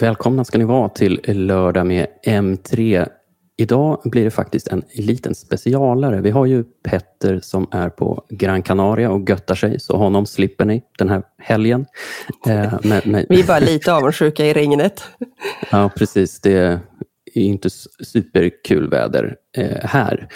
[0.00, 3.08] Välkomna ska ni vara till lördag med M3.
[3.60, 6.20] Idag blir det faktiskt en liten specialare.
[6.20, 10.64] Vi har ju Petter som är på Gran Canaria och göttar sig, så honom slipper
[10.64, 11.86] ni den här helgen.
[12.46, 13.26] Eh, men, men...
[13.28, 15.02] Vi är bara lite avundsjuka i regnet.
[15.70, 16.40] Ja, precis.
[16.40, 16.80] Det är
[17.34, 17.70] inte
[18.04, 20.28] superkul väder eh, här.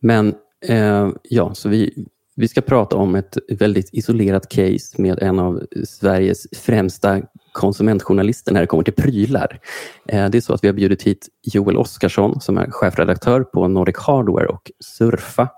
[0.00, 0.34] Men
[0.68, 5.62] eh, ja, så vi, vi ska prata om ett väldigt isolerat case med en av
[5.84, 7.22] Sveriges främsta
[7.52, 9.60] konsumentjournalister när det kommer till prylar.
[10.08, 13.68] Eh, det är så att vi har bjudit hit Joel Oskarsson som är chefredaktör på
[13.68, 15.48] Nordic Hardware och Surfa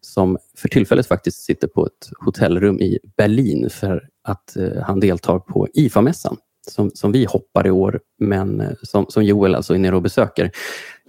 [0.00, 5.38] som för tillfället faktiskt sitter på ett hotellrum i Berlin för att eh, han deltar
[5.38, 6.36] på IFA-mässan
[6.70, 10.02] som, som vi hoppar i år, men eh, som, som Joel alltså är nere och
[10.02, 10.50] besöker.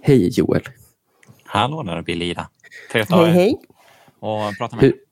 [0.02, 0.62] Hej Joel!
[1.44, 2.48] Hallå där Billy-Ida!
[2.92, 3.60] Trevligt att ha Hej,
[4.20, 5.05] och prata med dig.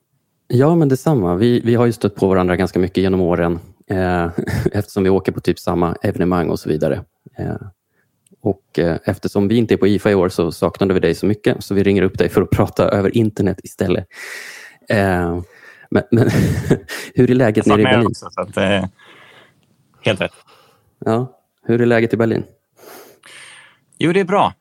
[0.48, 1.34] Ja, men detsamma.
[1.34, 3.58] Vi, vi har ju stött på varandra ganska mycket genom åren
[3.90, 4.30] eh,
[4.72, 7.04] eftersom vi åker på typ samma evenemang och så vidare.
[7.38, 7.56] Eh,
[8.42, 11.26] och eh, eftersom vi inte är på IFA i år så saknade vi dig så
[11.26, 14.06] mycket så vi ringer upp dig för att prata över internet istället.
[14.88, 15.40] Eh,
[15.90, 16.30] men, men
[17.14, 18.06] hur är läget nere i Berlin?
[18.06, 18.84] Också, så att, eh,
[20.00, 20.34] helt rätt.
[21.04, 22.44] Ja, hur är läget i Berlin?
[23.98, 24.54] Jo, det är bra.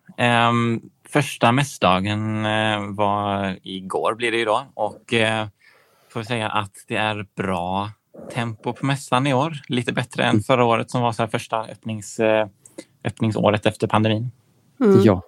[0.49, 5.47] Um, första mässdagen uh, var igår blir det då och uh,
[6.13, 7.89] får säga att det är bra
[8.33, 9.53] tempo på mässan i år.
[9.67, 10.43] Lite bättre än mm.
[10.43, 12.47] förra året som var så första öppnings, eh,
[13.05, 14.31] öppningsåret efter pandemin.
[14.79, 15.01] Mm.
[15.03, 15.21] Ja.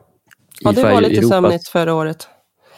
[0.59, 1.29] ja, det var lite Europas...
[1.29, 2.27] sömnigt förra året.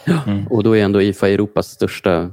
[0.05, 0.47] Ja, mm.
[0.47, 2.31] och då är ändå IFA Europas största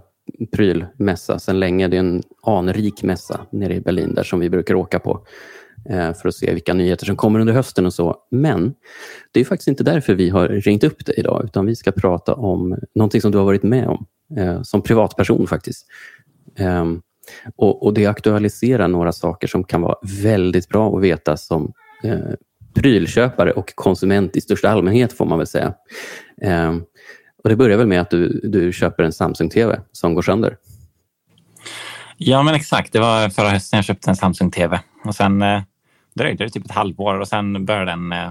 [0.52, 1.88] prylmässa sedan länge.
[1.88, 5.26] Det är en anrik mässa nere i Berlin där som vi brukar åka på
[5.90, 8.16] eh, för att se vilka nyheter som kommer under hösten och så.
[8.30, 8.74] Men
[9.32, 12.34] det är faktiskt inte därför vi har ringt upp dig idag, utan vi ska prata
[12.34, 15.86] om någonting som du har varit med om eh, som privatperson faktiskt.
[16.58, 16.84] Eh,
[17.56, 21.72] och, och, Det aktualiserar några saker som kan vara väldigt bra att veta som
[22.04, 22.18] eh,
[22.74, 25.74] prylköpare och konsument i största allmänhet, får man väl säga.
[26.42, 26.74] Eh,
[27.42, 30.56] och Det börjar väl med att du, du köper en Samsung-TV som går sönder.
[32.16, 32.92] Ja, men exakt.
[32.92, 34.80] Det var förra hösten jag köpte en Samsung-TV.
[35.04, 35.62] Och sen eh,
[36.14, 38.30] dröjde det typ ett halvår och sen började den eh,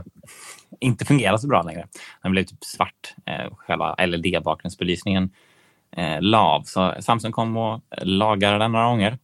[0.80, 1.88] inte fungera så bra längre.
[2.24, 5.30] Den blev typ svart, eh, själva LED-bakgrundsbelysningen
[6.20, 6.64] lav.
[6.66, 9.18] Så Samsung kom och lagade den några gånger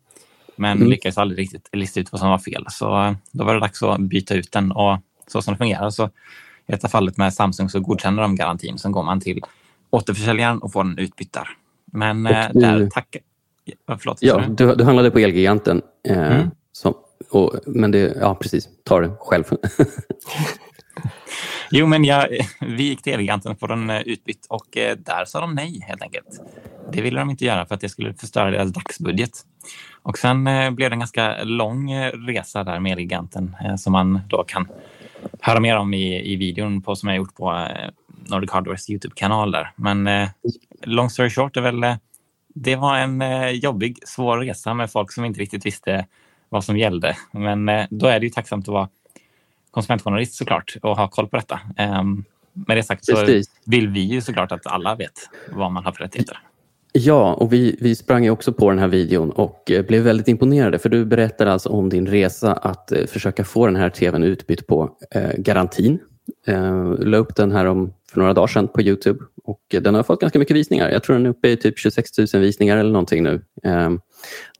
[0.59, 0.89] men mm.
[0.89, 2.65] lyckades aldrig riktigt lista ut vad som var fel.
[2.69, 4.97] Så eh, då var det dags att byta ut den och
[5.27, 6.05] så som det fungerar så
[6.65, 8.77] i detta fallet med Samsung så godkänner de garantin.
[8.77, 9.41] Sen går man till
[9.89, 11.47] återförsäljaren och får den utbytt där.
[11.85, 13.21] Men eh, du, där tackar...
[13.87, 15.81] Förlåt, ja, du, du handlade på Elgiganten.
[16.07, 16.51] Eh, mm.
[16.71, 16.93] som,
[17.31, 19.43] och, men det, ja precis, ta det själv.
[21.71, 22.27] Jo, men jag,
[22.59, 25.85] vi gick till Elgiganten och får den eh, utbytt och eh, där sa de nej
[25.87, 26.41] helt enkelt.
[26.91, 29.31] Det ville de inte göra för att det skulle förstöra deras dagsbudget.
[30.03, 34.43] Och sen eh, blev det en ganska lång resa där med Elgiganten som man då
[34.43, 34.67] kan
[35.41, 37.67] höra mer om i, i videon på, som jag gjort på
[38.29, 39.71] Nordic Hardwares Youtube-kanal där.
[39.75, 40.27] Men
[40.83, 41.95] long story short är väl
[42.55, 43.23] det var en
[43.55, 46.05] jobbig, svår resa med folk som inte riktigt visste
[46.49, 47.17] vad som gällde.
[47.31, 48.89] Men då är det ju tacksamt att vara
[49.71, 51.59] konsumentjournalist såklart och ha koll på detta.
[51.99, 52.25] Um,
[52.67, 53.47] med det sagt så Precis.
[53.65, 56.37] vill vi ju såklart att alla vet vad man har för rättigheter.
[56.91, 60.79] Ja, och vi, vi sprang också på den här videon och eh, blev väldigt imponerade
[60.79, 64.67] för du berättar alltså om din resa att eh, försöka få den här tvn utbytt
[64.67, 65.99] på eh, garantin.
[66.47, 70.03] Eh, la upp den här om, för några dagar sedan på Youtube och den har
[70.03, 70.89] fått ganska mycket visningar.
[70.89, 73.41] Jag tror den är uppe i typ 26 000 visningar eller någonting nu.
[73.63, 73.89] Eh,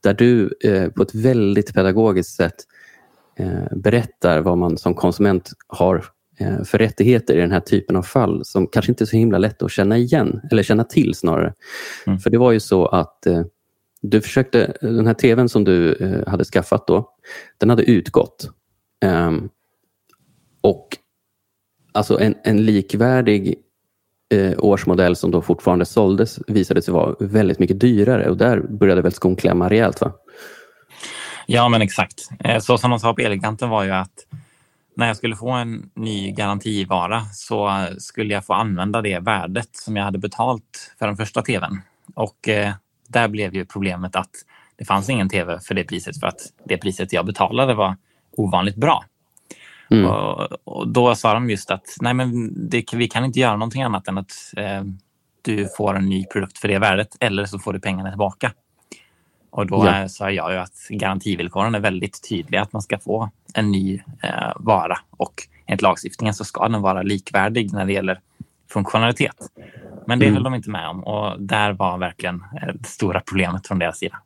[0.01, 2.78] där du eh, på ett väldigt pedagogiskt sätt Eh,
[3.71, 6.05] berättar vad man som konsument har
[6.39, 9.37] eh, för rättigheter i den här typen av fall som kanske inte är så himla
[9.37, 11.53] lätt att känna igen, eller känna till snarare.
[12.07, 12.19] Mm.
[12.19, 13.41] För det var ju så att eh,
[14.01, 15.97] du försökte, den här tvn som du
[16.27, 17.09] hade skaffat då,
[17.57, 18.49] den hade utgått.
[19.05, 19.49] Um,
[20.61, 20.97] och
[21.91, 23.55] alltså en, en likvärdig
[24.33, 29.01] eh, årsmodell som då fortfarande såldes visade sig vara väldigt mycket dyrare och där började
[29.01, 30.01] väl skon klämma rejält?
[30.01, 30.13] Va?
[31.51, 32.29] Ja, men exakt.
[32.39, 34.25] Eh, så som de sa på Eleganten var ju att
[34.95, 39.95] när jag skulle få en ny garantivara så skulle jag få använda det värdet som
[39.95, 41.81] jag hade betalt för den första tvn.
[42.15, 42.73] Och eh,
[43.07, 44.29] där blev ju problemet att
[44.75, 47.97] det fanns ingen tv för det priset för att det priset jag betalade var
[48.31, 49.03] ovanligt bra.
[49.89, 50.05] Mm.
[50.05, 53.83] Och, och, då sa de just att nej, men det, vi kan inte göra någonting
[53.83, 54.83] annat än att eh,
[55.41, 58.51] du får en ny produkt för det värdet eller så får du pengarna tillbaka.
[59.49, 60.09] Och då ja.
[60.09, 64.51] sa jag ju att garantivillkoren är väldigt tydliga att man ska få en ny eh,
[64.55, 65.33] vara och
[65.67, 68.19] enligt lagstiftningen så ska den vara likvärdig när det gäller
[68.71, 69.35] funktionalitet.
[70.07, 70.35] Men det mm.
[70.35, 72.43] höll de inte med om och där var verkligen
[72.73, 74.17] det stora problemet från deras sida.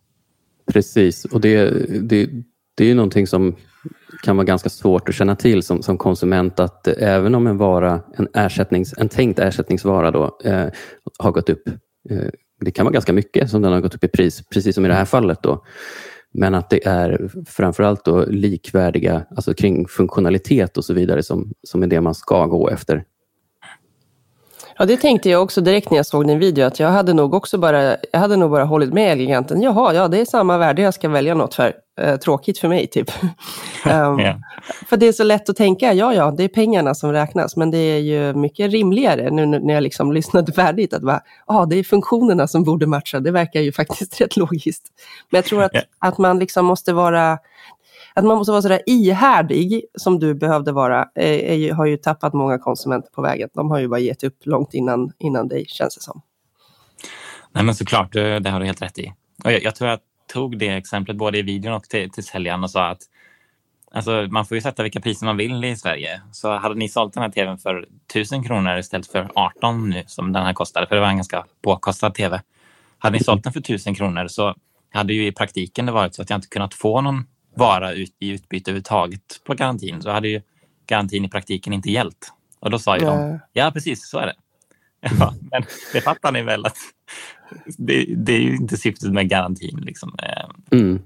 [0.73, 1.69] Precis, och det,
[2.01, 2.29] det,
[2.75, 3.55] det är ju någonting som
[4.23, 8.01] kan vara ganska svårt att känna till som, som konsument att även om en vara,
[8.17, 10.67] en, ersättnings, en tänkt ersättningsvara då, eh,
[11.19, 11.67] har gått upp,
[12.09, 12.29] eh,
[12.63, 14.87] det kan vara ganska mycket som den har gått upp i pris, precis som i
[14.87, 15.43] det här fallet.
[15.43, 15.65] Då.
[16.33, 21.83] Men att det är framförallt då likvärdiga, alltså kring funktionalitet och så vidare som, som
[21.83, 23.03] är det man ska gå efter.
[24.77, 27.33] Ja, det tänkte jag också direkt när jag såg din video, att jag hade nog
[27.33, 29.61] också bara, jag hade nog bara hållit med Elgiganten.
[29.61, 31.73] Jaha, ja det är samma värde jag ska välja något för.
[32.01, 33.11] Eh, tråkigt för mig, typ.
[33.85, 34.37] um, yeah.
[34.89, 37.71] För det är så lätt att tänka, ja ja, det är pengarna som räknas, men
[37.71, 41.75] det är ju mycket rimligare nu när jag liksom lyssnade färdigt, att bara, ah, det
[41.75, 44.83] är funktionerna som borde matcha, det verkar ju faktiskt rätt logiskt.
[45.29, 45.85] Men jag tror att, yeah.
[45.99, 47.37] att man liksom måste vara,
[48.13, 51.97] att man måste vara sådär ihärdig som du behövde vara, eh, är, är, har ju
[51.97, 53.49] tappat många konsumenter på vägen.
[53.53, 56.21] De har ju bara gett upp långt innan, innan dig, känns det som.
[57.51, 59.13] Nej men såklart, eh, det har du helt rätt i.
[59.43, 59.99] Och jag, jag tror jag
[60.33, 63.01] tog det exemplet både i videon och till, till säljaren och sa att
[63.95, 66.21] Alltså, man får ju sätta vilka priser man vill i Sverige.
[66.31, 70.33] Så hade ni sålt den här tvn för 1000 kronor istället för 18 nu som
[70.33, 72.41] den här kostade, för det var en ganska påkostad tv.
[72.97, 74.55] Hade ni sålt den för 1000 kronor så
[74.93, 77.25] hade ju i praktiken det varit så att jag inte kunnat få någon
[77.55, 80.41] vara ut, i utbyte överhuvudtaget på garantin så hade ju
[80.87, 82.33] garantin i praktiken inte gällt.
[82.59, 84.35] Och då sa ju de, ja precis så är det.
[85.19, 85.63] Ja, men
[85.93, 86.77] det fattar ni väl att
[87.77, 89.79] det, det är ju inte syftet med garantin.
[89.81, 90.15] Liksom.
[90.23, 90.79] Eh.
[90.79, 90.99] Mm.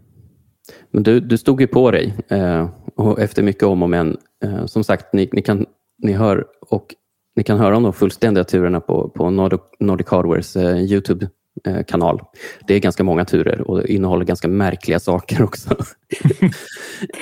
[0.91, 4.17] Men du, du stod ju på dig eh, och efter mycket om och men.
[4.43, 5.65] Eh, som sagt, ni, ni, kan,
[5.97, 6.95] ni, hör och,
[7.35, 11.29] ni kan höra om de fullständiga turerna på, på Nordic, Nordic Hardwares eh, Youtube
[11.87, 12.21] kanal.
[12.67, 15.69] Det är ganska många turer och innehåller ganska märkliga saker också.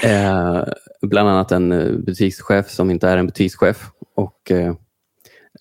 [0.03, 0.63] eh,
[1.01, 4.73] bland annat en eh, butikschef som inte är en butikschef och eh,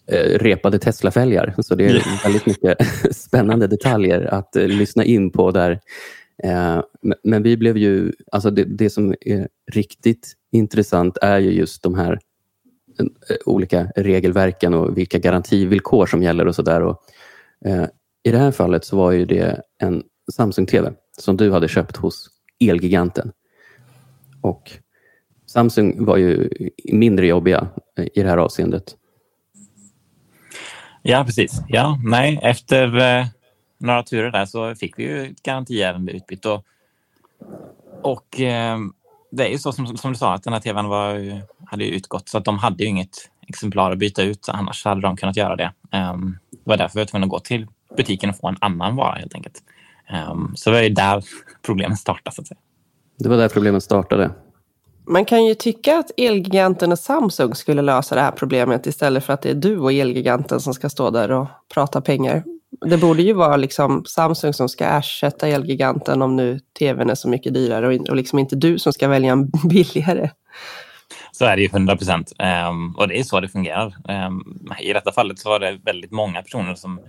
[0.08, 1.54] eh repade Tesla-fälgar.
[1.58, 2.78] Så det är väldigt mycket
[3.16, 5.80] spännande detaljer att eh, lyssna in på där.
[7.22, 11.94] men vi blev ju, alltså det, det, som är riktigt intressant är ju just de
[11.94, 12.18] här
[13.44, 16.94] olika regelverken och vilka garantivillkor som gäller och sådär.
[18.26, 22.30] I det här fallet så var ju det en Samsung-TV som du hade köpt hos
[22.60, 23.32] Elgiganten.
[24.40, 24.70] Och
[25.46, 26.50] Samsung var ju
[26.92, 27.68] mindre jobbiga
[28.14, 28.96] i det här avseendet.
[31.02, 31.62] Ja, precis.
[31.68, 33.26] Ja, nej, efter eh,
[33.78, 36.46] några turer där så fick vi ju ett garantiärende utbytt.
[36.46, 36.64] Och,
[38.02, 38.78] och eh,
[39.30, 42.28] det är ju så som, som, du sa att den här tvn var, hade utgått
[42.28, 44.48] så att de hade ju inget exemplar att byta ut.
[44.48, 45.72] Annars hade de kunnat göra det.
[45.92, 47.66] Um, det var därför vi var tvungna att gå till
[47.96, 49.62] butiken och få en annan vara helt enkelt.
[50.31, 51.25] Um, så det var ju där
[51.67, 52.35] problemen startade.
[52.35, 52.58] Så att säga.
[53.19, 54.31] Det var där problemen startade.
[55.06, 59.32] Man kan ju tycka att Elgiganten och Samsung skulle lösa det här problemet istället för
[59.32, 62.43] att det är du och Elgiganten som ska stå där och prata pengar.
[62.87, 67.29] Det borde ju vara liksom Samsung som ska ersätta Elgiganten om nu tvn är så
[67.29, 70.31] mycket dyrare och, liksom inte du som ska välja en billigare.
[71.32, 72.32] Så är det ju 100 procent.
[72.69, 73.94] Um, och det är så det fungerar.
[74.26, 77.00] Um, I detta fallet så var det väldigt många personer som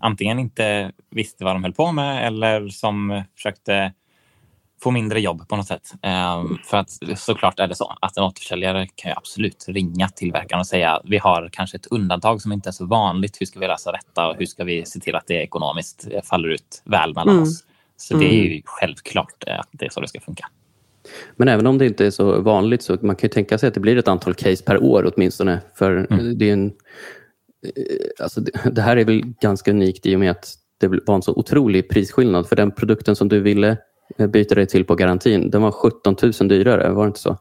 [0.00, 3.92] antingen inte visste vad de höll på med eller som försökte
[4.82, 5.92] få mindre jobb på något sätt.
[5.92, 10.60] Um, för att såklart är det så att en återförsäljare kan ju absolut ringa tillverkaren
[10.60, 13.40] och säga vi har kanske ett undantag som inte är så vanligt.
[13.40, 16.48] Hur ska vi lösa detta och hur ska vi se till att det ekonomiskt faller
[16.48, 17.42] ut väl mellan mm.
[17.42, 17.64] oss?
[17.96, 20.46] Så det är ju självklart att det är så det ska funka.
[21.36, 23.74] Men även om det inte är så vanligt så man kan ju tänka sig att
[23.74, 25.60] det blir ett antal case per år åtminstone.
[25.74, 26.38] För mm.
[26.38, 26.72] det är en
[28.20, 28.40] alltså
[28.72, 31.88] det, här är väl ganska unikt i och med att det var en så otrolig
[31.88, 32.48] prisskillnad.
[32.48, 33.76] För den produkten som du ville
[34.18, 37.38] eh, byta dig till på garantin, den var 17 000 dyrare, var det inte så?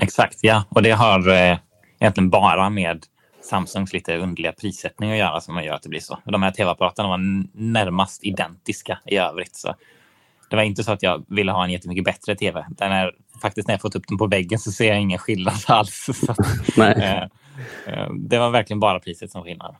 [0.00, 0.64] Exakt, ja.
[0.68, 1.58] Och det har eh,
[2.00, 3.04] egentligen bara med
[3.42, 6.18] Samsungs lite underliga prissättning att göra som gör att det blir så.
[6.24, 7.20] De här tv-apparaterna var
[7.54, 9.56] närmast identiska i övrigt.
[9.56, 9.74] Så
[10.50, 12.66] det var inte så att jag ville ha en jättemycket bättre tv.
[12.68, 13.12] Den är,
[13.42, 16.10] faktiskt när jag fått upp den på väggen så ser jag ingen skillnad alls.
[16.26, 16.34] Så,
[16.76, 16.92] Nej.
[16.92, 17.28] Eh, Eh,
[18.18, 19.76] det var verkligen bara priset som skillnad.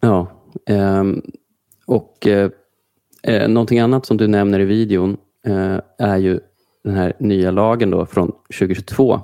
[0.00, 0.26] Ja,
[0.66, 1.22] ehm,
[1.86, 2.50] och eh,
[3.22, 6.40] eh, någonting annat som du nämner i videon eh, är ju
[6.84, 9.20] den här nya lagen då från 2022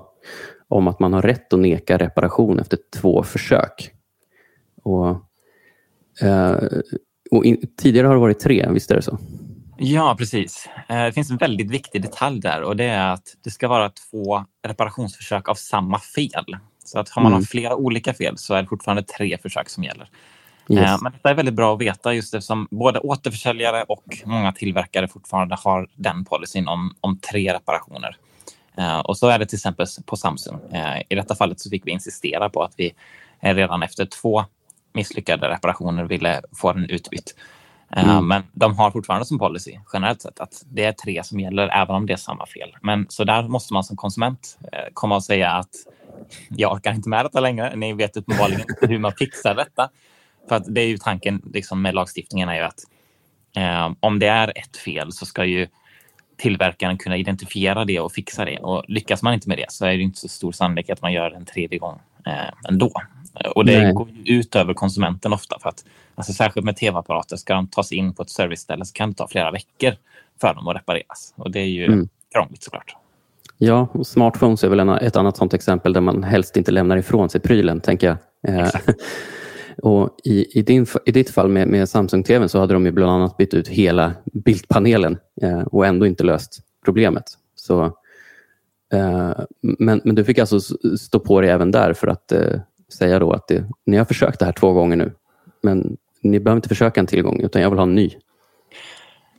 [0.68, 3.90] om att man har rätt att neka reparation efter två försök.
[4.82, 5.08] Och,
[6.26, 6.56] eh,
[7.30, 9.18] och in, tidigare har det varit tre, visst är det så?
[9.76, 10.68] Ja, precis.
[10.88, 13.90] Eh, det finns en väldigt viktig detalj där och det är att det ska vara
[13.90, 16.56] två reparationsförsök av samma fel.
[16.84, 17.44] Så att har man mm.
[17.44, 20.08] flera olika fel så är det fortfarande tre försök som gäller.
[20.68, 21.02] Yes.
[21.02, 25.56] Men det är väldigt bra att veta just eftersom både återförsäljare och många tillverkare fortfarande
[25.58, 28.16] har den policyn om, om tre reparationer.
[29.04, 30.58] Och så är det till exempel på Samsung.
[31.08, 32.94] I detta fallet så fick vi insistera på att vi
[33.40, 34.44] redan efter två
[34.92, 37.34] misslyckade reparationer ville få den utbytt.
[37.90, 38.28] Mm.
[38.28, 41.96] Men de har fortfarande som policy generellt sett att det är tre som gäller även
[41.96, 42.76] om det är samma fel.
[42.82, 44.58] Men så där måste man som konsument
[44.94, 45.70] komma och säga att
[46.48, 47.76] jag orkar inte med detta längre.
[47.76, 49.90] Ni vet uppenbarligen hur man fixar detta.
[50.48, 52.80] För att det är ju tanken liksom, med lagstiftningen är ju att
[53.56, 55.66] eh, om det är ett fel så ska ju
[56.36, 58.58] tillverkaren kunna identifiera det och fixa det.
[58.58, 61.12] Och lyckas man inte med det så är det inte så stor sannolikhet att man
[61.12, 62.92] gör det en tredje gång eh, ändå.
[63.54, 63.92] Och det Nej.
[63.92, 65.58] går ut över konsumenten ofta.
[65.62, 68.92] för att alltså, Särskilt med tv-apparater, ska de ta sig in på ett serviceställe så
[68.92, 69.94] kan det ta flera veckor
[70.40, 71.34] för dem att repareras.
[71.36, 72.08] Och det är ju mm.
[72.32, 72.96] krångligt såklart.
[73.64, 77.30] Ja, och smartphones är väl ett annat sånt exempel där man helst inte lämnar ifrån
[77.30, 78.54] sig prylen, tänker jag.
[78.54, 78.70] Eh,
[79.82, 83.12] och i, i, din, I ditt fall med, med Samsung-tvn så hade de ju bland
[83.12, 87.24] annat bytt ut hela bildpanelen eh, och ändå inte löst problemet.
[87.54, 87.84] Så,
[88.92, 90.60] eh, men, men du fick alltså
[90.98, 92.60] stå på dig även där för att eh,
[92.92, 95.12] säga då att det, ni har försökt det här två gånger nu,
[95.62, 98.10] men ni behöver inte försöka en till gång, utan jag vill ha en ny.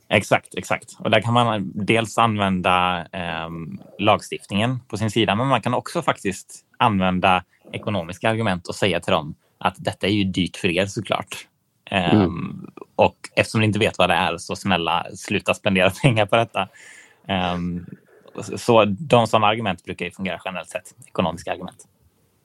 [0.08, 0.96] Exakt, exakt.
[0.98, 3.50] Och där kan man dels använda eh,
[3.98, 9.12] lagstiftningen på sin sida, men man kan också faktiskt använda ekonomiska argument och säga till
[9.12, 11.46] dem att detta är ju dyrt för er såklart.
[11.90, 12.70] Eh, mm.
[12.96, 16.68] Och eftersom ni inte vet vad det är, så snälla sluta spendera pengar på detta.
[17.28, 17.58] Eh,
[18.56, 21.88] så de som argument brukar ju fungera generellt sett, ekonomiska argument.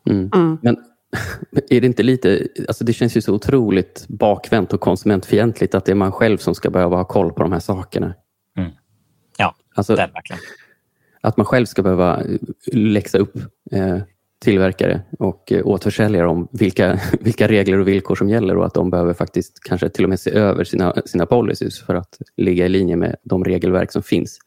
[0.10, 0.30] Mm.
[0.36, 0.58] Mm.
[0.62, 0.78] Men
[1.70, 5.92] är det inte lite, alltså det känns ju så otroligt bakvänt och konsumentfientligt att det
[5.92, 8.14] är man själv som ska behöva ha koll på de här sakerna.
[8.58, 8.72] Mm.
[9.38, 10.42] Ja, alltså, det är verkligen.
[11.22, 12.24] Att man själv ska behöva
[12.74, 13.36] läxa upp
[13.72, 13.98] eh,
[14.42, 18.90] tillverkare och eh, återförsäljare om vilka, vilka regler och villkor som gäller och att de
[18.90, 22.70] behöver faktiskt kanske till och med se över sina, sina policies för att ligga i
[22.70, 24.40] linje med de regelverk som finns.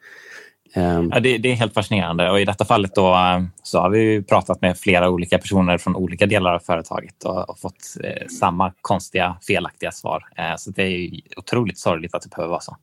[0.77, 3.91] Um, ja, det, det, är helt fascinerande och i detta fallet då, eh, så har
[3.91, 8.27] vi pratat med flera olika personer från olika delar av företaget och, och fått eh,
[8.27, 10.25] samma konstiga, felaktiga svar.
[10.37, 12.77] Eh, så det är otroligt sorgligt att det behöver vara så.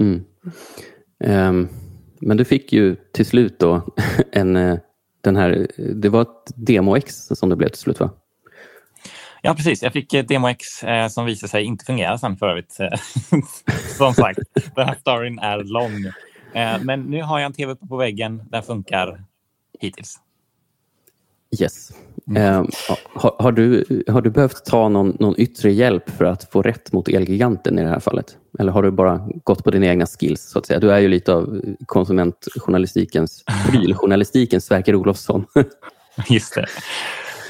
[0.00, 0.24] Mm.
[1.24, 1.68] Um,
[2.20, 3.82] men du fick ju till slut då
[4.32, 4.78] en, eh,
[5.20, 8.10] den här, det var ett demo-ex som det blev till slut va?
[9.42, 9.82] Ja, precis.
[9.82, 12.78] Jag fick ett demo-ex eh, som visade sig inte fungera sen för övrigt.
[13.98, 14.40] som sagt,
[14.74, 16.12] den här storyn är lång.
[16.54, 18.42] Eh, men nu har jag en tv på väggen.
[18.50, 19.24] Den funkar
[19.80, 20.18] hittills.
[21.60, 21.92] Yes.
[22.26, 22.42] Mm.
[22.42, 22.64] Eh,
[23.14, 26.92] har, har, du, har du behövt ta någon, någon yttre hjälp för att få rätt
[26.92, 28.36] mot Elgiganten i det här fallet?
[28.58, 30.42] Eller har du bara gått på dina egna skills?
[30.42, 30.80] så att säga?
[30.80, 35.46] Du är ju lite av konsumentjournalistikens, pryljournalistikens Sverker Olofsson.
[36.28, 36.66] Just det.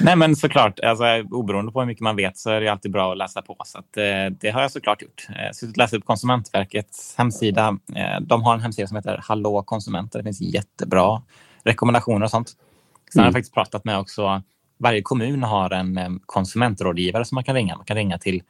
[0.03, 0.79] Nej, men såklart.
[0.79, 3.57] Alltså, oberoende på hur mycket man vet så är det alltid bra att läsa på.
[3.65, 4.03] Så att, eh,
[4.41, 5.27] det har jag såklart gjort.
[5.29, 7.77] Jag har läst upp Konsumentverkets hemsida.
[7.95, 10.19] Eh, de har en hemsida som heter Hallå konsumenter.
[10.19, 11.21] Det finns jättebra
[11.63, 12.49] rekommendationer och sånt.
[12.49, 13.23] Sen mm.
[13.23, 13.33] har jag mm.
[13.33, 14.41] faktiskt pratat med också.
[14.77, 17.75] Varje kommun har en eh, konsumentrådgivare som man kan ringa.
[17.75, 18.43] Man kan ringa till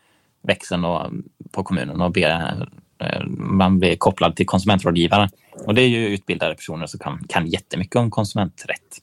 [0.43, 1.11] växeln och,
[1.51, 2.21] på kommunen och be
[2.99, 5.29] eh, man blir kopplad till konsumentrådgivare.
[5.65, 9.01] Och det är ju utbildade personer som kan, kan jättemycket om konsumenträtt.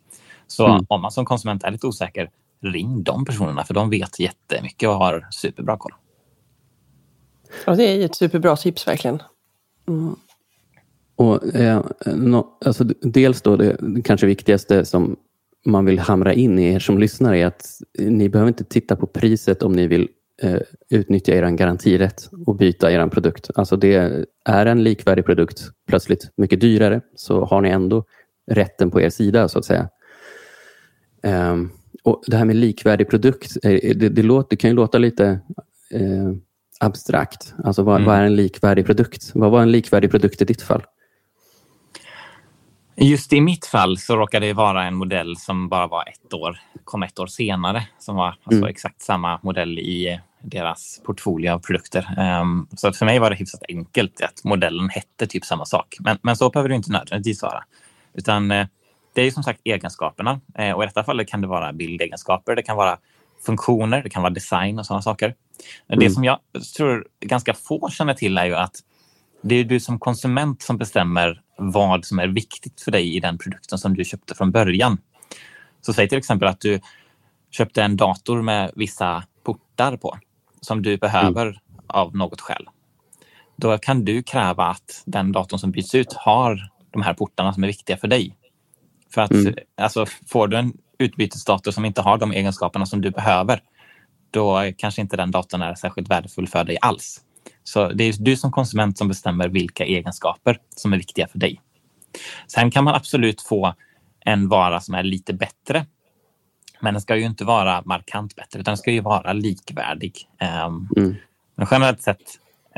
[0.49, 0.87] Så mm.
[0.89, 4.95] om man som konsument är lite osäker, ring de personerna för de vet jättemycket och
[4.95, 5.93] har superbra koll.
[7.67, 9.23] Ja, det är ett superbra tips verkligen.
[9.89, 10.17] Mm.
[11.17, 15.17] Och, eh, no, alltså, dels då det kanske viktigaste som
[15.67, 17.67] man vill hamra in i er som lyssnar är att
[17.99, 20.09] ni behöver inte titta på priset om ni vill
[20.43, 23.51] eh, utnyttja er garantirätt och byta er produkt.
[23.55, 28.05] Alltså det är en likvärdig produkt, plötsligt mycket dyrare, så har ni ändå
[28.51, 29.89] rätten på er sida så att säga.
[31.23, 31.71] Um,
[32.05, 35.41] och Det här med likvärdig produkt, eh, det, det, låter, det kan ju låta lite
[35.91, 36.33] eh,
[36.81, 37.55] abstrakt.
[37.65, 38.07] Alltså vad, mm.
[38.07, 39.31] vad, är en likvärdig produkt?
[39.35, 40.83] Vad var en likvärdig produkt i ditt fall?
[42.97, 46.61] Just i mitt fall så råkade det vara en modell som bara var ett år,
[46.85, 48.71] kom ett år senare, som var alltså mm.
[48.71, 52.17] exakt samma modell i deras portfolio av produkter.
[52.41, 55.97] Um, så att för mig var det hyfsat enkelt att modellen hette typ samma sak.
[56.01, 57.65] Men, men så behöver det inte nödvändigtvis vara.
[58.15, 58.67] Utan uh,
[59.19, 62.63] det är som sagt egenskaperna eh, och i detta fallet kan det vara bildegenskaper, det
[62.63, 62.99] kan vara
[63.47, 65.35] funktioner, det kan vara design och sådana saker.
[65.89, 66.01] Mm.
[66.01, 66.39] Det som jag
[66.77, 68.75] tror ganska få känner till är ju att
[69.43, 73.39] det är du som konsument som bestämmer vad som är viktigt för dig i den
[73.39, 74.99] produkten som du köpte från början.
[75.81, 76.81] Så säg till exempel att du
[77.51, 80.19] köpte en dator med vissa portar på
[80.61, 81.61] som du behöver mm.
[81.87, 82.69] av något skäl.
[83.57, 87.63] Då kan du kräva att den datorn som byts ut har de här portarna som
[87.63, 88.35] är viktiga för dig.
[89.11, 89.55] För att mm.
[89.77, 93.63] alltså, får du en utbytesdator som inte har de egenskaperna som du behöver,
[94.31, 97.21] då kanske inte den datorn är särskilt värdefull för dig alls.
[97.65, 101.61] Så det är du som konsument som bestämmer vilka egenskaper som är viktiga för dig.
[102.47, 103.75] Sen kan man absolut få
[104.21, 105.87] en vara som är lite bättre.
[106.81, 110.29] Men den ska ju inte vara markant bättre, utan den ska ju vara likvärdig.
[110.39, 111.17] Ehm, mm.
[111.55, 112.23] Men generellt sett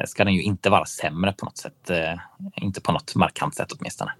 [0.06, 1.90] ska den ju inte vara sämre på något sätt.
[1.90, 2.14] Eh,
[2.54, 4.12] inte på något markant sätt åtminstone.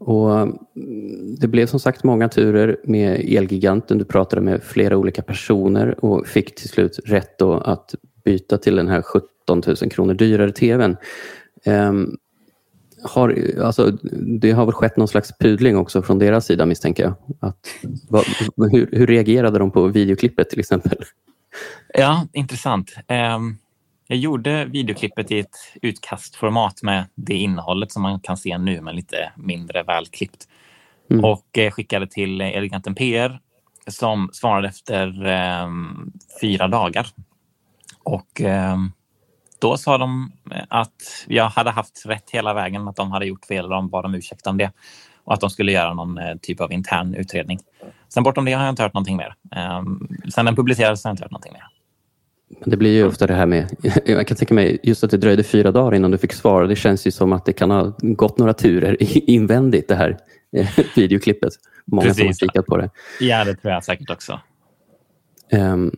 [0.00, 0.58] Och mm,
[1.40, 3.98] det blev som sagt många turer med Elgiganten.
[3.98, 8.76] Du pratade med flera olika personer och fick till slut rätt då att byta till
[8.76, 10.96] den här 17 000 kronor dyrare tvn.
[11.66, 12.16] Um,
[13.02, 13.90] har, alltså,
[14.40, 17.14] det har väl skett någon slags pudling också från deras sida misstänker jag.
[17.40, 17.66] Att,
[18.08, 18.24] vad,
[18.72, 20.98] hur, hur reagerade de på videoklippet till exempel?
[21.94, 22.94] Ja, intressant.
[23.36, 23.58] Um,
[24.10, 28.96] jag gjorde videoklippet i ett utkastformat med det innehållet som man kan se nu, men
[28.96, 30.48] lite mindre välklippt.
[31.10, 31.24] Mm.
[31.24, 33.40] Och eh, skickade till Eleganten PR
[33.86, 35.68] som svarade efter eh,
[36.40, 37.06] fyra dagar.
[38.02, 38.76] Och eh,
[39.60, 40.32] då sa de
[40.68, 44.04] att jag hade haft rätt hela vägen, att de hade gjort fel och de bad
[44.04, 44.72] om ursäkt om det.
[45.24, 47.58] Och att de skulle göra någon eh, typ av intern utredning.
[48.08, 49.34] Sen bortom det har jag inte hört någonting mer.
[49.56, 51.79] Ehm, sen den publicerades har jag inte hört någonting mer.
[52.64, 55.42] Det blir ju ofta det här med, jag kan tänka mig just att det dröjde
[55.42, 56.64] fyra dagar innan du fick svar.
[56.64, 58.96] Det känns ju som att det kan ha gått några turer
[59.30, 60.18] invändigt det här
[60.56, 61.52] eh, videoklippet.
[61.84, 62.18] Många Precis.
[62.18, 62.90] som har kikat på det.
[63.20, 64.40] Ja, det tror jag säkert också.
[65.52, 65.96] Um...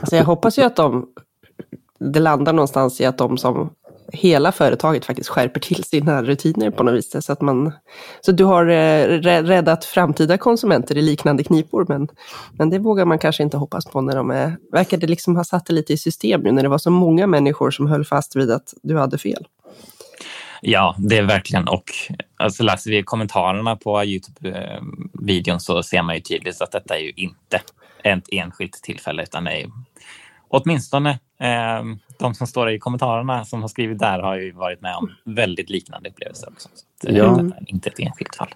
[0.00, 1.08] Alltså jag hoppas ju att de,
[1.98, 3.70] det landar någonstans i att de som
[4.12, 7.24] hela företaget faktiskt skärper till sina rutiner på något vis.
[7.24, 7.72] Så att man,
[8.20, 9.06] så du har eh,
[9.42, 12.08] räddat framtida konsumenter i liknande knipor, men,
[12.52, 15.66] men det vågar man kanske inte hoppas på när de är, verkade liksom ha satt
[15.66, 18.50] det lite i system nu, när det var så många människor som höll fast vid
[18.50, 19.46] att du hade fel.
[20.60, 21.90] Ja, det är verkligen och
[22.36, 27.12] alltså läser vi kommentarerna på Youtube-videon så ser man ju tydligt att detta är ju
[27.16, 27.60] inte
[28.04, 29.66] ett enskilt tillfälle utan det är
[30.48, 31.10] åtminstone
[31.40, 31.84] eh,
[32.18, 35.70] de som står i kommentarerna som har skrivit där har ju varit med om väldigt
[35.70, 36.68] liknande upplevelser också.
[37.02, 38.54] Så det är inte ett enskilt fall.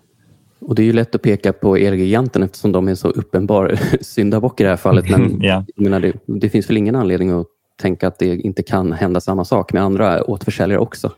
[0.61, 4.61] Och det är ju lätt att peka på Elgiganten eftersom de är så uppenbar syndabock
[4.61, 5.11] i det här fallet.
[5.11, 5.64] Men ja.
[5.76, 7.46] menar, det, det, finns väl ingen anledning att
[7.80, 11.12] tänka att det inte kan hända samma sak med andra återförsäljare också.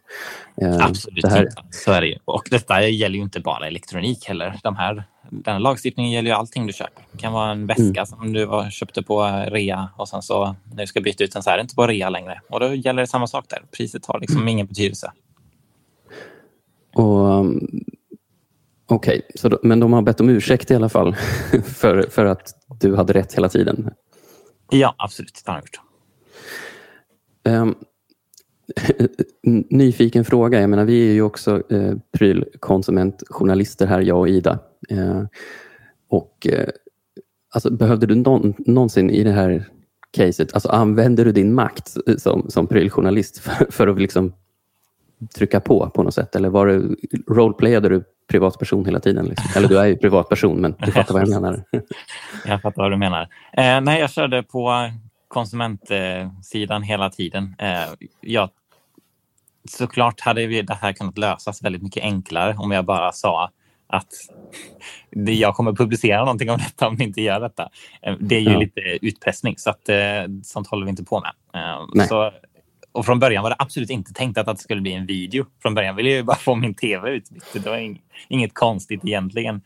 [0.62, 1.42] Eh, Absolut här...
[1.42, 2.18] inte, så är det ju.
[2.25, 4.59] Och detta gäller ju inte bara elektronik heller.
[4.62, 7.05] De här den här lagstiftningen gäller ju allting du köper.
[7.12, 8.07] Det kan vara en väska mm.
[8.07, 11.42] som du var, köpte på rea och sen så när du ska byta ut den
[11.42, 12.40] så är det inte på rea längre.
[12.51, 13.62] Och då gäller det samma sak där.
[13.77, 15.12] Priset har liksom ingen betydelse.
[16.94, 17.85] Och um,
[18.87, 19.59] Okej, okay.
[19.62, 21.14] men de har bett om ursäkt i alla fall
[21.64, 23.90] för, för att du hade rätt hela tiden?
[24.70, 25.42] Ja, absolut.
[25.44, 25.92] Det har de gjort.
[27.45, 27.75] Ehm,
[29.71, 30.61] nyfiken fråga.
[30.61, 34.59] Jag menar, vi är ju också eh, prylkonsumentjournalister här, jag och Ida.
[34.91, 35.23] Eh,
[36.09, 36.69] och eh,
[37.55, 39.65] alltså, Behövde du någon, någonsin i det här
[40.11, 44.33] caset, alltså använder du din makt som, som pryljournalist för, för att liksom
[45.37, 46.37] trycka på på något sätt?
[46.37, 46.83] Eller var det,
[47.29, 49.27] roleplayade du privatperson hela tiden?
[49.27, 49.51] Liksom?
[49.57, 51.65] Eller du är ju privatperson, men du fattar vad jag menar.
[52.47, 53.23] jag fattar vad du menar.
[53.53, 54.91] Eh, nej, jag körde på
[55.33, 57.55] konsumentsidan hela tiden.
[57.59, 57.88] Eh,
[58.21, 58.51] jag,
[59.68, 63.51] såklart hade vi det här kunnat lösas väldigt mycket enklare om jag bara sa
[63.87, 64.12] att
[65.11, 67.68] jag kommer publicera någonting om detta om ni inte gör detta.
[68.03, 68.59] Eh, det är ju ja.
[68.59, 69.97] lite utpressning, så att, eh,
[70.42, 71.33] sånt håller vi inte på med.
[71.55, 72.33] Eh, så,
[72.92, 75.47] och från början var det absolut inte tänkt att det skulle bli en video.
[75.62, 77.53] Från början ville jag bara få min tv utbytt.
[77.53, 77.97] Det var
[78.29, 79.61] inget konstigt egentligen.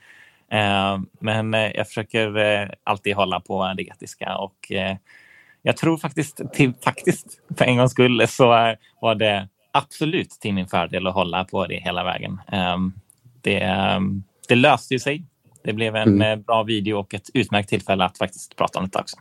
[1.20, 4.72] Men jag försöker alltid hålla på det etiska och
[5.66, 7.26] jag tror faktiskt, till, faktiskt
[7.58, 8.46] för en gångs skull så
[9.00, 12.40] var det absolut till min fördel att hålla på det hela vägen
[13.46, 15.24] det, ehm, det löste ju sig.
[15.64, 16.38] Det blev en mm.
[16.38, 19.16] Eh, bra video och ett utmärkt tillfälle att faktiskt prata om detta också.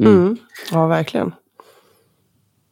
[0.00, 0.12] Mm.
[0.14, 0.36] Mm.
[0.72, 1.32] Ja, verkligen.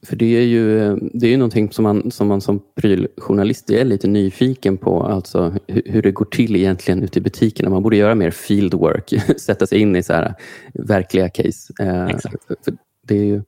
[0.07, 3.85] För det är ju, det är ju någonting som man som, man som pryljournalist är
[3.85, 7.71] lite nyfiken på, alltså hur, hur, det går till egentligen ute i butikerna.
[7.71, 10.35] Man borde göra mer fieldwork, sätta sig in i så här
[10.75, 11.73] verkliga case.
[11.81, 12.19] Eh,
[12.65, 12.75] för
[13.07, 13.43] det är ju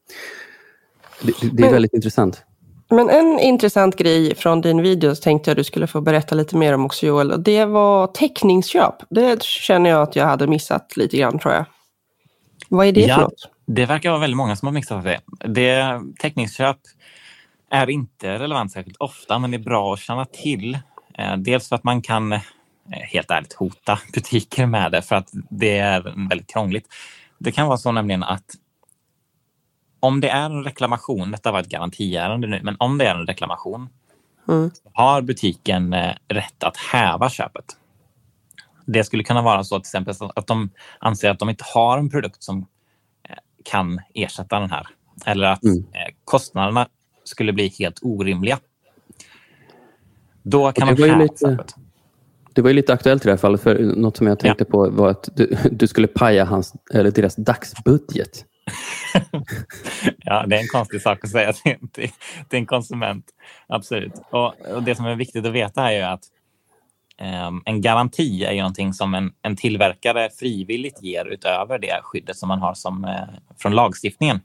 [1.21, 2.42] det, det är Men, väldigt intressant.
[2.88, 6.73] Men en intressant grej från din video tänkte jag du skulle få berätta lite mer
[6.73, 7.42] om också Joel.
[7.42, 8.95] Det var täckningsköp.
[9.11, 11.64] Det känner jag att jag hade missat lite grann tror jag.
[12.69, 13.51] Vad är det ja, för något?
[13.66, 15.21] Det verkar vara väldigt många som har missat det.
[15.45, 16.01] det.
[16.19, 16.77] Täckningsköp
[17.71, 20.79] är inte relevant särskilt ofta, men det är bra att känna till.
[21.19, 22.40] Eh, dels för att man kan eh,
[22.88, 26.87] helt ärligt hota butiker med det för att det är väldigt krångligt.
[27.38, 28.45] Det kan vara så nämligen att
[30.00, 33.26] om det är en reklamation, detta var ett garantiärende nu, men om det är en
[33.26, 33.88] reklamation
[34.48, 34.70] mm.
[34.92, 37.64] har butiken eh, rätt att häva köpet.
[38.87, 42.11] det skulle kunna vara så till exempel att de anser att de inte har en
[42.11, 42.59] produkt som
[43.28, 44.87] eh, kan ersätta den här.
[45.26, 45.78] Eller att mm.
[45.78, 46.88] Eh, kostnaderna
[47.24, 48.59] skulle bli helt orimliga.
[50.42, 51.59] Då kan man häva lite,
[52.52, 54.70] Det var ju lite aktuellt i det här fallet, för något som jag tänkte ja.
[54.70, 58.44] på var att du, du, skulle paja hans, eller deras dagsbudget.
[60.18, 61.52] ja, det är en konstig sak att säga
[61.92, 62.11] till,
[62.50, 63.24] en konsument.
[63.66, 64.12] Absolut.
[64.31, 66.24] Och, och, Det som är viktigt att veta är ju att
[67.48, 72.37] um, en garanti är ju någonting som en, en tillverkare frivilligt ger utöver det skyddet
[72.37, 74.40] som man har som, uh, från lagstiftningen.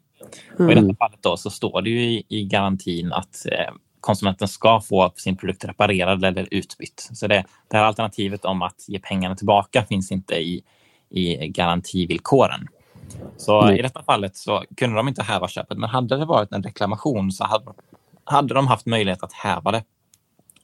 [0.60, 0.66] Mm.
[0.66, 0.96] Och I detta mm.
[0.96, 5.38] fallet då så står det ju i, i garantin att uh, konsumenten ska få sin
[5.38, 7.10] produkt reparerad eller utbytt.
[7.14, 10.64] Så det, det här alternativet om att ge pengarna tillbaka finns inte i,
[11.10, 12.68] i garantivillkoren.
[13.42, 13.80] Så Nej.
[13.80, 17.32] i detta fallet så kunde de inte häva köpet, men hade det varit en reklamation
[17.32, 17.66] så hade,
[18.24, 19.84] hade de haft möjlighet att häva det.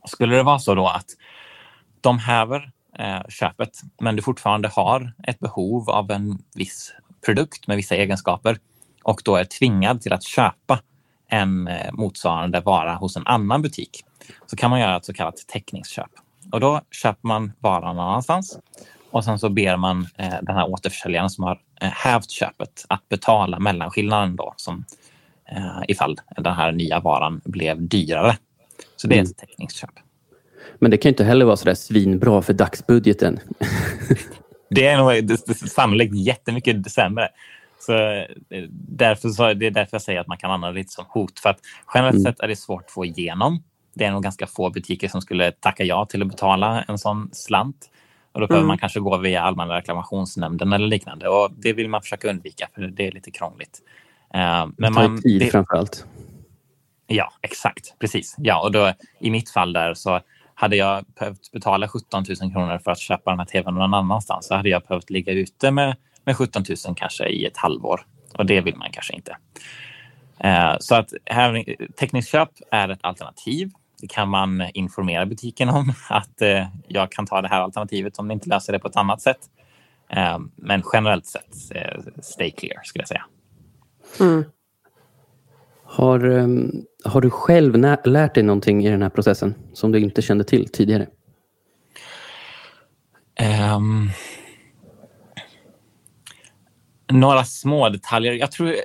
[0.05, 1.05] Skulle det vara så då att
[2.01, 3.69] de häver eh, köpet,
[4.01, 6.93] men du fortfarande har ett behov av en viss
[7.25, 8.57] produkt med vissa egenskaper
[9.03, 10.79] och då är tvingad till att köpa
[11.27, 14.05] en eh, motsvarande vara hos en annan butik
[14.45, 16.11] så kan man göra ett så kallat täckningsköp.
[16.51, 18.59] Och då köper man varan någon annanstans
[19.11, 23.59] och sen så ber man eh, den här återförsäljaren som har hävt köpet att betala
[23.59, 24.85] mellanskillnaden då som
[25.51, 28.37] eh, ifall den här nya varan blev dyrare.
[28.95, 29.33] Så det är ett mm.
[29.33, 29.89] täckningsköp.
[30.79, 33.39] Men det kan inte heller vara så där svinbra för dagsbudgeten.
[34.69, 37.29] det är nog det, det, sannolikt jättemycket sämre.
[37.79, 38.25] Så
[38.71, 41.39] därför så, det är därför jag säger att man kan använda det lite som hot.
[41.39, 41.59] För att
[41.93, 42.23] generellt mm.
[42.25, 43.63] sett är det svårt att få igenom.
[43.93, 47.29] Det är nog ganska få butiker som skulle tacka ja till att betala en sån
[47.33, 47.89] slant.
[48.37, 48.67] Och då behöver mm.
[48.67, 51.29] man kanske gå via Allmänna reklamationsnämnden eller liknande.
[51.29, 53.81] Och det vill man försöka undvika för det är lite krångligt.
[54.35, 56.05] Uh, men man, tid det, framför allt.
[57.07, 57.99] Ja, exakt.
[57.99, 58.35] Precis.
[58.37, 60.19] Ja, och då, I mitt fall där så
[60.53, 64.47] hade jag behövt betala 17 000 kronor för att köpa den här tvn någon annanstans
[64.47, 68.01] så hade jag behövt ligga ute med, med 17 000 kanske i ett halvår.
[68.33, 69.37] Och det vill man kanske inte.
[70.45, 73.71] Uh, så att här, tekniskt köp är ett alternativ
[74.01, 78.27] det kan man informera butiken om att eh, jag kan ta det här alternativet om
[78.27, 79.39] ni inte löser det på ett annat sätt.
[80.09, 83.25] Eh, men generellt sett, eh, stay clear skulle jag säga.
[84.19, 84.43] Mm.
[85.83, 86.71] Har, ehm,
[87.03, 90.69] har du själv lärt dig någonting i den här processen som du inte kände till
[90.69, 91.07] tidigare?
[93.75, 94.09] Um,
[97.11, 98.33] några små detaljer.
[98.33, 98.75] Jag tror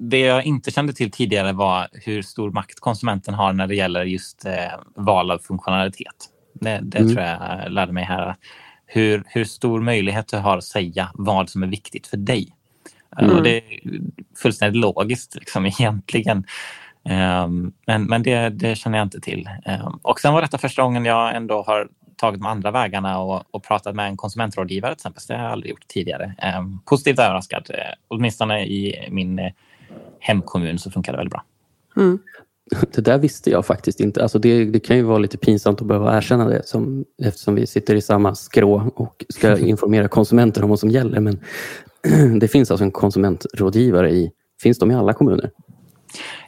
[0.00, 4.04] det jag inte kände till tidigare var hur stor makt konsumenten har när det gäller
[4.04, 4.52] just eh,
[4.96, 6.28] val av funktionalitet.
[6.54, 7.14] Det, det mm.
[7.14, 8.36] tror jag lärde mig här.
[8.86, 12.52] Hur, hur stor möjlighet du har att säga vad som är viktigt för dig.
[13.18, 13.36] Eh, mm.
[13.36, 13.62] Och det är
[14.42, 16.44] fullständigt logiskt liksom, egentligen.
[17.44, 19.48] Um, men men det, det känner jag inte till.
[19.84, 23.42] Um, och sen var detta första gången jag ändå har tagit de andra vägarna och,
[23.50, 25.22] och pratat med en konsumentrådgivare till exempel.
[25.28, 26.34] Det har jag aldrig gjort tidigare.
[26.58, 27.70] Um, positivt överraskad.
[27.70, 27.76] Uh,
[28.08, 29.50] åtminstone i min uh,
[30.20, 31.44] hemkommun så funkar det väldigt bra.
[31.96, 32.18] Mm.
[32.94, 34.22] Det där visste jag faktiskt inte.
[34.22, 37.66] Alltså det, det, kan ju vara lite pinsamt att behöva erkänna det som, eftersom vi
[37.66, 41.20] sitter i samma skrå och ska informera konsumenter om vad som gäller.
[41.20, 41.40] Men
[42.40, 44.30] det finns alltså en konsumentrådgivare i,
[44.62, 45.50] finns de i alla kommuner?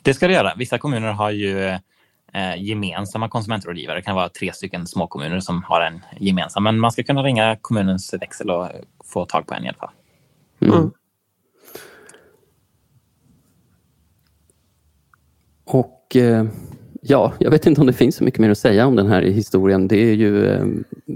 [0.02, 0.54] Det ska det göra.
[0.56, 1.64] Vissa kommuner har ju
[2.32, 3.96] eh, gemensamma konsumentrådgivare.
[3.96, 6.62] Det kan vara tre stycken små kommuner som har en gemensam.
[6.62, 8.68] Men man ska kunna ringa kommunens växel och
[9.04, 9.90] få tag på en i alla fall.
[10.60, 10.90] Mm.
[15.72, 16.44] Och eh,
[17.02, 19.22] ja, jag vet inte om det finns så mycket mer att säga om den här
[19.22, 19.88] historien.
[19.88, 20.66] Det är ju, eh,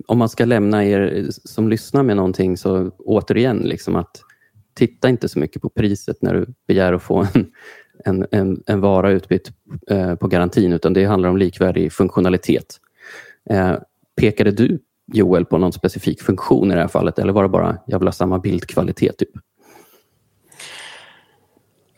[0.06, 4.20] om man ska lämna er som lyssnar med någonting, så återigen, liksom att
[4.74, 7.46] titta inte så mycket på priset när du begär att få en,
[8.04, 9.52] en, en, en vara utbytt
[9.90, 12.80] eh, på garantin, utan det handlar om likvärdig funktionalitet.
[14.16, 14.78] Pekade du,
[15.12, 18.08] Joel, på någon specifik funktion i det här fallet, eller var det bara, jag vill
[18.08, 19.18] ha samma bildkvalitet?
[19.18, 19.30] Typ?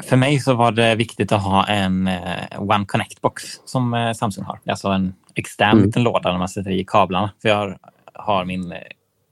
[0.05, 4.45] För mig så var det viktigt att ha en eh, One Connect-box som eh, Samsung
[4.45, 4.61] har.
[4.67, 5.85] Alltså en extern mm.
[5.85, 7.31] liten låda där man sätter i kablarna.
[7.43, 7.79] För jag
[8.13, 8.79] har min eh,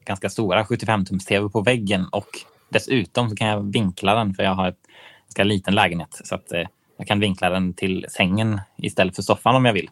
[0.05, 2.29] ganska stora 75-tums-tv på väggen och
[2.69, 4.75] dessutom så kan jag vinkla den för jag har en
[5.27, 6.21] ganska liten lägenhet.
[6.25, 6.53] Så att
[6.97, 9.91] jag kan vinkla den till sängen istället för soffan om jag vill.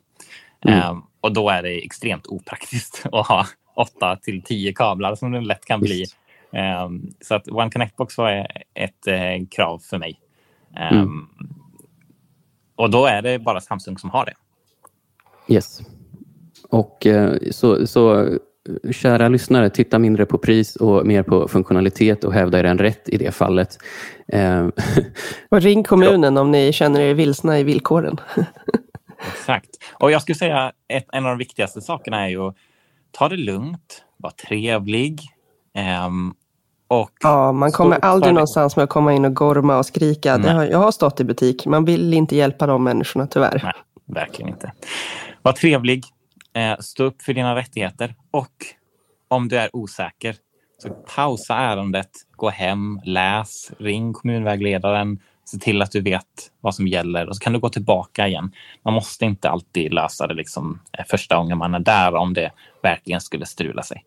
[0.64, 0.90] Mm.
[0.90, 5.40] Um, och då är det extremt opraktiskt att ha 8 till 10 kablar som det
[5.40, 6.06] lätt kan bli.
[6.84, 10.18] Um, så att One Connect-box var ett krav för mig.
[10.76, 11.02] Mm.
[11.02, 11.28] Um,
[12.76, 14.34] och då är det bara Samsung som har det.
[15.54, 15.80] Yes.
[16.68, 18.28] Och eh, så, så
[18.92, 23.08] kära lyssnare, titta mindre på pris och mer på funktionalitet och hävda er en rätt
[23.08, 23.78] i det fallet.
[24.28, 24.72] Ehm,
[25.48, 28.20] och ring kommunen om ni känner er vilsna i villkoren.
[29.32, 29.70] Exakt.
[29.92, 30.74] Och jag skulle säga att
[31.12, 32.56] en av de viktigaste sakerna är ju att
[33.10, 35.20] ta det lugnt, vara trevlig,
[35.74, 36.34] Um,
[36.92, 40.38] och ja, man kommer aldrig någonstans med att komma in och gorma och skrika.
[40.38, 41.66] Har, jag har stått i butik.
[41.66, 43.60] Man vill inte hjälpa de människorna tyvärr.
[43.64, 43.72] Nej,
[44.06, 44.72] verkligen inte.
[45.42, 46.04] Var trevlig.
[46.54, 48.14] Eh, stå upp för dina rättigheter.
[48.30, 48.52] Och
[49.28, 50.36] om du är osäker,
[50.82, 52.10] så pausa ärendet.
[52.36, 55.18] Gå hem, läs, ring kommunvägledaren.
[55.44, 58.52] Se till att du vet vad som gäller och så kan du gå tillbaka igen.
[58.82, 62.50] Man måste inte alltid lösa det liksom eh, första gången man är där om det
[62.82, 64.04] verkligen skulle strula sig.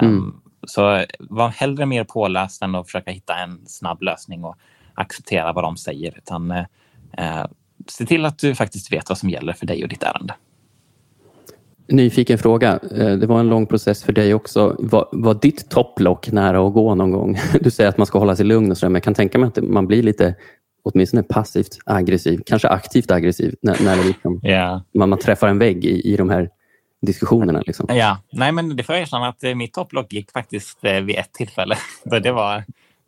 [0.00, 0.40] Mm.
[0.66, 4.56] Så var hellre mer påläst än att försöka hitta en snabb lösning och
[4.94, 6.14] acceptera vad de säger.
[6.18, 7.46] Utan eh,
[7.88, 10.34] se till att du faktiskt vet vad som gäller för dig och ditt ärende.
[11.88, 12.78] Nyfiken fråga.
[12.96, 14.76] Eh, Det var en lång process för dig också.
[14.78, 17.38] Var, var ditt topplock nära att gå någon gång?
[17.60, 19.38] Du säger att man ska hålla sig lugn och så där, men jag kan tänka
[19.38, 20.34] mig att man blir lite
[20.82, 24.82] åtminstone passivt aggressiv, kanske aktivt aggressiv när, när liksom, Ja.
[24.94, 26.50] man, man träffar en vägg i, i de här
[27.00, 27.62] diskussionerna.
[27.66, 27.86] Liksom.
[27.88, 31.16] ja, nej men det får jag erkänna att eh, mitt topplock gick faktiskt eh, vid
[31.16, 31.76] ett tillfälle.
[32.22, 32.56] Det var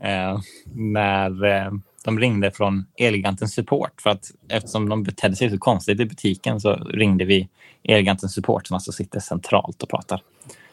[0.03, 0.39] eh,
[0.75, 1.73] när eh,
[2.05, 4.01] de ringde från Elgigantens support.
[4.03, 7.49] För att eftersom de betedde sig så konstigt i butiken så ringde vi
[7.83, 10.23] Elgigantens support som alltså sitter centralt och pratar.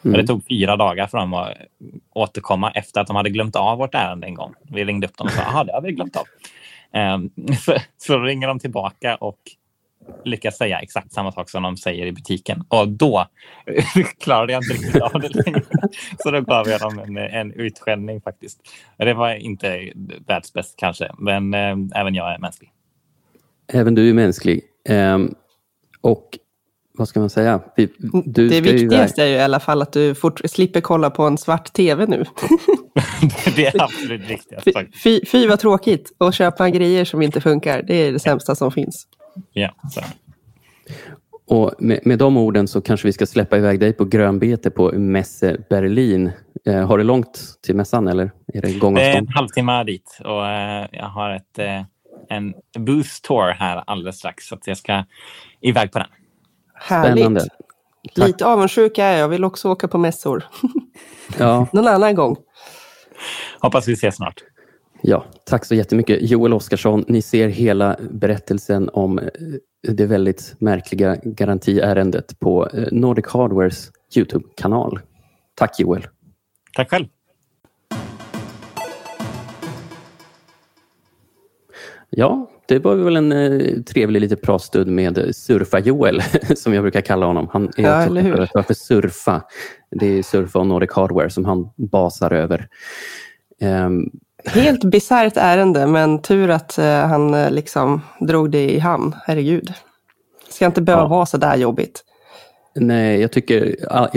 [0.06, 0.22] Mm.
[0.22, 1.54] Det tog fyra dagar för dem att
[2.14, 4.54] återkomma efter att de hade glömt av vårt ärende en gång.
[4.64, 6.26] Vi ringde upp dem och sa att det har vi glömt av.
[6.92, 7.30] Ehm,
[7.66, 9.40] så, så ringer de tillbaka och
[10.26, 12.64] lyckas säga exakt samma sak som de säger i butiken.
[12.68, 13.26] Och då
[14.20, 15.62] klarade jag inte riktigt av det längre.
[16.20, 18.60] Så då gav jag dem en, en utskällning faktiskt.
[18.98, 19.92] Det var inte
[20.28, 22.72] världsbäst kanske, men eh, även jag är mänsklig.
[23.74, 24.62] Även du är mänsklig.
[24.90, 25.36] Ehm,
[26.02, 26.38] och
[26.98, 27.62] vad ska man säga?
[27.76, 27.90] Vi,
[28.26, 31.10] du det ska ju viktigaste är ju i alla fall att du fort, slipper kolla
[31.10, 32.26] på en svart tv nu.
[33.56, 34.68] det är absolut viktigast.
[35.04, 36.12] Fy, fy vad tråkigt.
[36.18, 37.84] att köpa grejer som inte funkar.
[37.88, 39.08] Det är det sämsta som finns.
[39.54, 40.02] Ja, så.
[41.50, 44.92] Och med, med de orden så kanske vi ska släppa iväg dig på grönbete på
[44.92, 46.32] Messe Berlin.
[46.66, 49.30] Eh, har du långt till mässan eller är det Det är en gångavstånd?
[49.30, 51.82] halvtimme dit och eh, jag har ett, eh,
[52.30, 55.04] en boost tour här alldeles strax så att jag ska
[55.62, 56.08] iväg på den.
[56.74, 57.14] Härligt.
[57.24, 57.40] Spännande.
[58.16, 58.28] Tack.
[58.28, 59.20] Lite avundsjuk är jag.
[59.20, 60.44] Jag vill också åka på mässor.
[61.38, 62.36] Ja, Någon annan gång.
[63.60, 64.44] Hoppas vi ses snart.
[65.02, 66.18] Ja, tack så jättemycket.
[66.22, 69.26] Joel Oskarsson, ni ser hela berättelsen om eh,
[69.88, 75.00] det väldigt märkliga garantiärendet på eh, Nordic Hardwares Youtube-kanal.
[75.56, 76.08] Tack Joel.
[76.76, 77.06] Tack själv.
[82.10, 86.22] Ja, det var väl en eh, trevlig lite pratstund med Surfa-Joel,
[86.56, 87.48] som jag brukar kalla honom.
[87.52, 89.42] Han är Ja, alltså eller för Surfa.
[89.92, 92.68] Det är Surfa och Nordic Hardware som han basar över.
[93.62, 94.10] Ehm,
[94.48, 99.16] Helt bisarrt ärende, men tur att eh, han eh, liksom drog det i hamn.
[99.26, 99.74] Herregud.
[100.50, 101.08] Ska inte behöva Ja.
[101.08, 102.04] vara så där jobbigt.
[102.76, 103.66] nej, jag tycker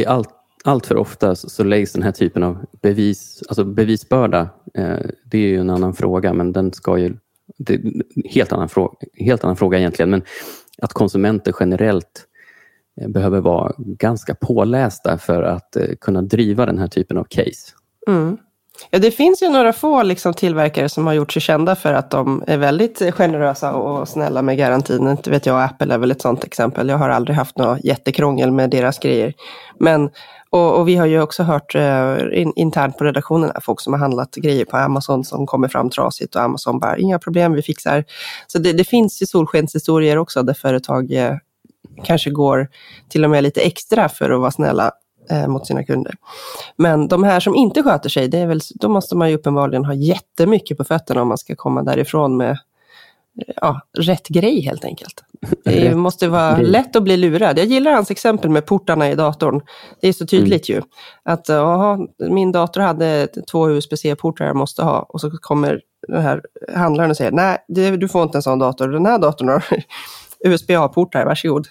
[0.01, 0.29] i allt,
[0.65, 5.39] allt för ofta så, så läggs den här typen av bevis, alltså bevisbörda, eh, det
[5.39, 7.17] är ju en annan fråga, men den ska ju...
[7.59, 10.23] Det är en helt annan, fråga, helt annan fråga egentligen, men
[10.83, 12.25] att konsumenter generellt
[13.01, 17.73] eh, behöver vara ganska pålästa för att kunna driva den här typen av case.
[18.09, 18.39] Mm.
[18.91, 22.11] Ja, det finns ju några få liksom, tillverkare som har gjort sig kända för att
[22.11, 25.09] de är väldigt generösa och snälla med garantin.
[25.09, 26.89] Inte vet jag, Apple är väl ett sånt exempel.
[26.89, 29.35] Jag har aldrig haft något jättekrångel med deras grejer.
[29.79, 30.11] Men,
[30.51, 33.93] och, och vi har ju också hört eh, in, internt på redaktionen, här, folk som
[33.93, 37.63] har handlat grejer på Amazon som kommer fram trasigt och Amazon bara, inga problem, vi
[37.63, 38.05] fixar.
[38.47, 41.35] Så det, det finns ju solskenshistorier också där företag eh,
[42.05, 42.69] kanske går
[43.09, 44.93] till och med lite extra för att vara snälla
[45.31, 46.15] eh, mot sina kunder.
[46.77, 49.85] Men de här som inte sköter sig, det är väl, då måste man ju uppenbarligen
[49.85, 52.57] ha jättemycket på fötterna om man ska komma därifrån med eh,
[53.57, 55.25] ja, rätt grej helt enkelt.
[55.65, 56.67] Det Rätt måste vara grej.
[56.67, 57.59] lätt att bli lurad.
[57.59, 59.61] Jag gillar hans exempel med portarna i datorn.
[60.01, 60.83] Det är så tydligt ju.
[61.23, 66.43] Att aha, min dator hade två USB-C-portar jag måste ha och så kommer den här
[66.75, 67.59] handlaren och säger nej,
[67.99, 68.89] du får inte en sån dator.
[68.89, 69.65] Den här datorn har
[70.45, 71.67] USB-A-portar, varsågod.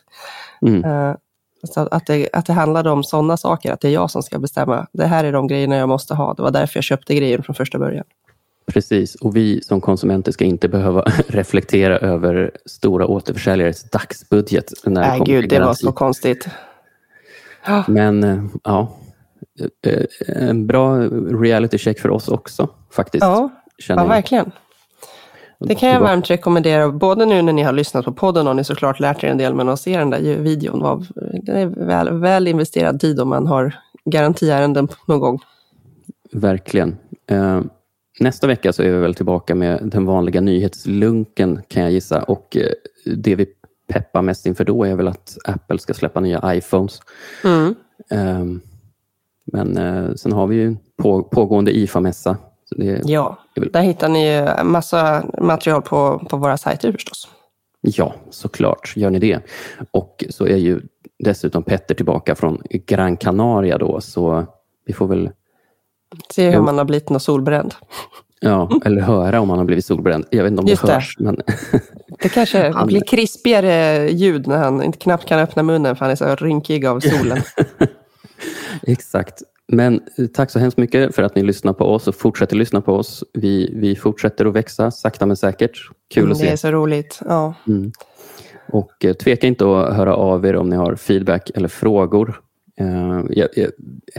[0.62, 0.84] Mm.
[0.84, 1.16] Eh,
[1.64, 4.40] så att det, att det handlade om sådana saker, att det är jag som ska
[4.40, 4.88] bestämma.
[4.92, 6.34] Det här är de grejerna jag måste ha.
[6.34, 8.06] Det var därför jag köpte grejen från första början.
[8.66, 14.74] Precis, och vi som konsumenter ska inte behöva reflektera över stora återförsäljares dagsbudget.
[14.84, 16.48] När Nej, gud, det var så konstigt.
[17.66, 18.98] Ja, Men eh, ja,
[19.86, 20.98] eh, en bra
[21.42, 23.24] reality check för oss också faktiskt.
[23.24, 23.50] ja,
[23.88, 24.52] ja verkligen.
[25.62, 28.64] Det kan jag varmt rekommendera, både nu när ni har lyssnat på podden och ni
[28.64, 30.82] såklart lärt er en del, men att se den där videon.
[30.82, 31.06] Var,
[31.44, 35.40] det är väl, väl investerad tid om man har garantiärenden någon gång.
[36.32, 36.98] Verkligen.
[37.28, 37.62] Eh,
[38.20, 42.24] nästa vecka så är vi väl tillbaka med den vanliga nyhetslunken kan jag gissa.
[42.24, 42.72] Och eh,
[43.16, 43.46] det vi
[43.88, 47.02] peppar mest inför då är väl att Apple ska släppa nya iPhones.
[47.44, 47.76] Mm.
[48.12, 48.60] Eh,
[49.46, 52.38] Men sen har vi ju på, pågående IFA-mässa.
[52.76, 57.28] Det- Ja, väl- där hittar ni ju massa material på, på våra sajter förstås.
[57.82, 59.40] Ja, såklart gör ni det.
[59.92, 60.82] Och så är ju
[61.24, 64.46] dessutom Petter tillbaka från Gran Canaria då, så
[64.86, 65.30] vi får väl
[66.34, 67.76] Se hur man har blivit något solbränd.
[68.42, 70.26] Ja, eller höra om man har blivit solbränd.
[70.32, 70.94] Jag vet inte om Just det det.
[70.94, 71.16] hörs.
[71.20, 71.38] Men
[72.22, 76.12] Det kanske Han- blir krispigare ljud när han inte knappt kan öppna munnen för han
[76.12, 77.42] är så rynkig av solen.
[78.88, 79.42] exakt.
[79.72, 82.82] Men eh, tack så hemskt mycket för att ni lyssnar på oss och fortsätter lyssna
[82.82, 83.24] på oss.
[83.34, 85.90] Vi, vi fortsätter att växa sakta men säkert.
[86.14, 86.58] Kul att det är se.
[86.58, 87.20] så roligt.
[87.26, 87.54] Ja.
[87.68, 87.92] Mm.
[88.72, 92.42] Och eh, tveka inte att höra av er om ni har feedback eller frågor.
[92.80, 93.22] Eh,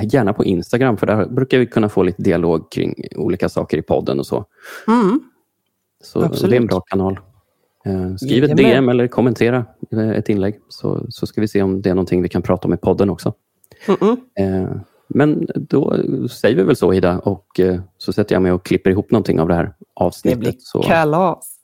[0.02, 3.82] gärna på Instagram, för där brukar vi kunna få lite dialog kring olika saker i
[3.82, 4.44] podden och så.
[4.88, 5.20] Mm.
[6.02, 6.50] Så Absolut.
[6.50, 7.20] det är en bra kanal.
[7.84, 8.56] Eh, Skriv ett.
[8.56, 9.64] DM eller kommentera
[10.14, 12.74] ett inlägg så, så ska vi se om det är någonting vi kan prata om
[12.74, 13.34] i podden också.
[13.86, 14.16] Mm-mm.
[14.38, 14.80] Eh,
[15.14, 15.96] Men då
[16.30, 19.40] säger vi väl så Ida och eh, så sätter jag mig och klipper ihop någonting
[19.40, 20.38] av det här Det avsnittet.
[20.40, 21.56] blir så, kalas.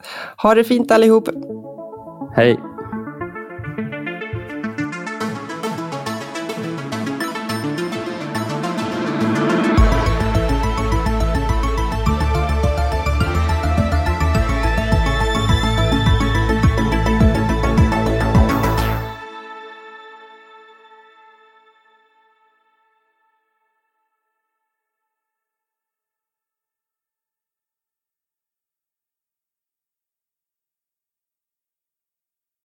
[0.43, 1.29] Ha det fint allihop.
[2.35, 2.61] hej!